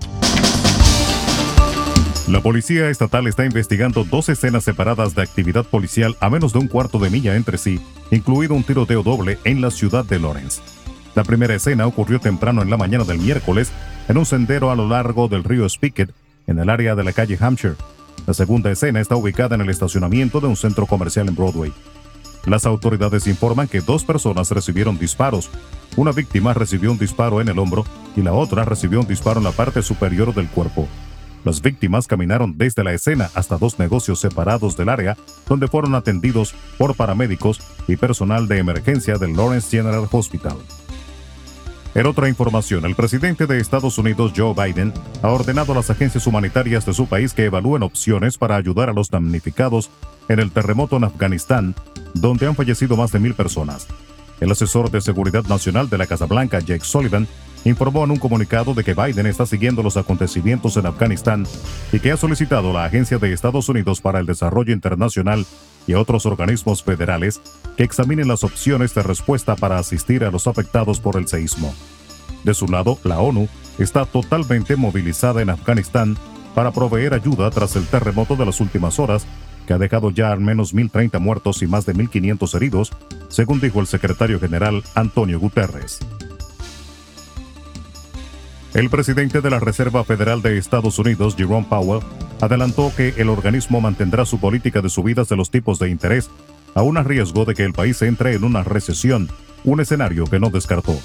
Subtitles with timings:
[2.28, 6.68] La Policía Estatal está investigando dos escenas separadas de actividad policial a menos de un
[6.68, 7.79] cuarto de milla entre sí,
[8.12, 10.62] incluido un tiroteo doble en la ciudad de Lawrence.
[11.15, 13.72] La primera escena ocurrió temprano en la mañana del miércoles
[14.10, 16.12] en un sendero a lo largo del río Spicket,
[16.48, 17.76] en el área de la calle Hampshire.
[18.27, 21.73] La segunda escena está ubicada en el estacionamiento de un centro comercial en Broadway.
[22.46, 25.50] Las autoridades informan que dos personas recibieron disparos.
[25.96, 29.44] Una víctima recibió un disparo en el hombro y la otra recibió un disparo en
[29.44, 30.88] la parte superior del cuerpo.
[31.44, 36.54] Las víctimas caminaron desde la escena hasta dos negocios separados del área, donde fueron atendidos
[36.77, 40.58] por paramédicos y personal de emergencia del Lawrence General Hospital.
[41.94, 46.26] En otra información, el presidente de Estados Unidos, Joe Biden, ha ordenado a las agencias
[46.26, 49.90] humanitarias de su país que evalúen opciones para ayudar a los damnificados
[50.30, 51.76] en el terremoto en Afganistán,
[52.13, 53.88] donde han fallecido más de mil personas.
[54.40, 57.27] El asesor de Seguridad Nacional de la Casa Blanca, Jake Sullivan,
[57.65, 61.45] informó en un comunicado de que Biden está siguiendo los acontecimientos en Afganistán
[61.91, 65.45] y que ha solicitado a la Agencia de Estados Unidos para el Desarrollo Internacional
[65.87, 67.41] y a otros organismos federales
[67.77, 71.73] que examinen las opciones de respuesta para asistir a los afectados por el seísmo.
[72.43, 76.17] De su lado, la ONU está totalmente movilizada en Afganistán
[76.55, 79.25] para proveer ayuda tras el terremoto de las últimas horas,
[79.67, 82.91] que ha dejado ya al menos 1.030 muertos y más de 1.500 heridos,
[83.29, 85.99] según dijo el secretario general Antonio Guterres.
[88.73, 92.00] El presidente de la Reserva Federal de Estados Unidos, Jerome Powell,
[92.39, 96.30] adelantó que el organismo mantendrá su política de subidas de los tipos de interés,
[96.73, 99.30] aún a riesgo de que el país entre en una recesión,
[99.66, 100.97] un escenario que no descartó.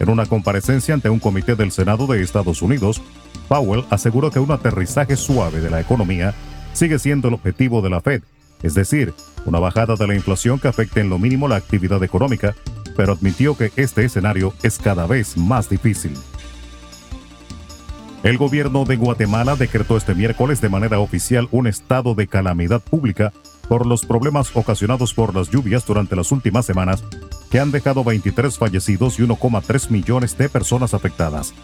[0.00, 3.02] En una comparecencia ante un comité del Senado de Estados Unidos,
[3.46, 6.34] Powell aseguró que un aterrizaje suave de la economía
[6.72, 8.22] sigue siendo el objetivo de la Fed,
[8.62, 9.12] es decir,
[9.44, 12.54] una bajada de la inflación que afecte en lo mínimo la actividad económica,
[12.96, 16.12] pero admitió que este escenario es cada vez más difícil.
[18.26, 23.32] El gobierno de Guatemala decretó este miércoles de manera oficial un estado de calamidad pública
[23.68, 27.04] por los problemas ocasionados por las lluvias durante las últimas semanas,
[27.52, 31.54] que han dejado 23 fallecidos y 1,3 millones de personas afectadas.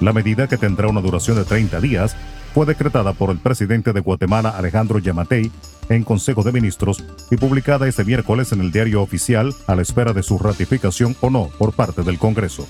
[0.00, 2.16] La medida, que tendrá una duración de 30 días,
[2.52, 5.52] fue decretada por el presidente de Guatemala, Alejandro Yamatei,
[5.88, 10.12] en Consejo de Ministros y publicada este miércoles en el diario oficial a la espera
[10.12, 12.66] de su ratificación o no por parte del Congreso.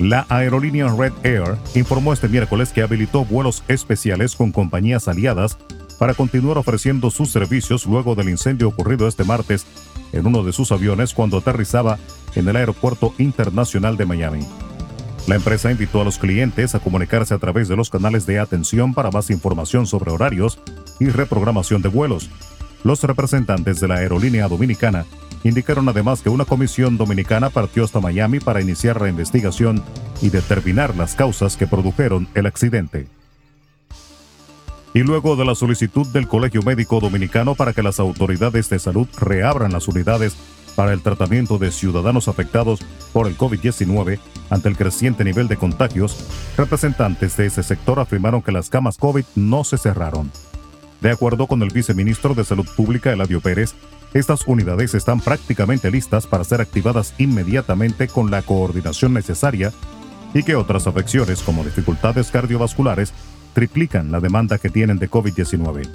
[0.00, 5.58] La aerolínea Red Air informó este miércoles que habilitó vuelos especiales con compañías aliadas
[5.98, 9.66] para continuar ofreciendo sus servicios luego del incendio ocurrido este martes
[10.14, 11.98] en uno de sus aviones cuando aterrizaba
[12.34, 14.40] en el Aeropuerto Internacional de Miami.
[15.26, 18.94] La empresa invitó a los clientes a comunicarse a través de los canales de atención
[18.94, 20.58] para más información sobre horarios
[20.98, 22.30] y reprogramación de vuelos.
[22.84, 25.04] Los representantes de la aerolínea dominicana
[25.42, 29.82] Indicaron además que una comisión dominicana partió hasta Miami para iniciar la investigación
[30.20, 33.06] y determinar las causas que produjeron el accidente.
[34.92, 39.06] Y luego de la solicitud del Colegio Médico Dominicano para que las autoridades de salud
[39.18, 40.36] reabran las unidades
[40.74, 42.80] para el tratamiento de ciudadanos afectados
[43.12, 44.18] por el COVID-19
[44.50, 46.24] ante el creciente nivel de contagios,
[46.56, 50.30] representantes de ese sector afirmaron que las camas COVID no se cerraron.
[51.00, 53.74] De acuerdo con el viceministro de Salud Pública, Eladio Pérez,
[54.12, 59.72] estas unidades están prácticamente listas para ser activadas inmediatamente con la coordinación necesaria
[60.34, 63.12] y que otras afecciones como dificultades cardiovasculares
[63.52, 65.88] triplican la demanda que tienen de COVID-19.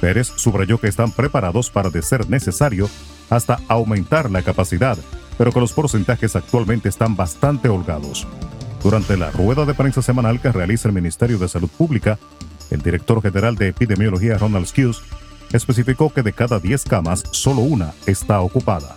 [0.00, 2.88] Pérez subrayó que están preparados para, de ser necesario,
[3.30, 4.96] hasta aumentar la capacidad,
[5.36, 8.26] pero que los porcentajes actualmente están bastante holgados.
[8.82, 12.18] Durante la rueda de prensa semanal que realiza el Ministerio de Salud Pública,
[12.70, 15.02] el director general de epidemiología Ronald Skews
[15.52, 18.96] especificó que de cada 10 camas, solo una está ocupada.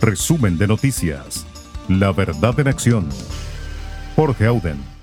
[0.00, 1.46] Resumen de noticias.
[1.88, 3.08] La verdad en acción.
[4.16, 4.94] Jorge Auden.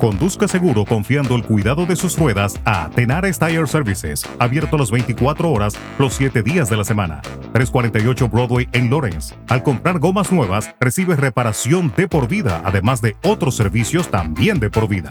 [0.00, 5.52] Conduzca seguro confiando el cuidado de sus ruedas a Tenares Tire Services, abierto las 24
[5.52, 7.20] horas, los 7 días de la semana.
[7.52, 9.34] 348 Broadway en Lawrence.
[9.48, 14.70] Al comprar gomas nuevas, recibe reparación de por vida, además de otros servicios también de
[14.70, 15.10] por vida.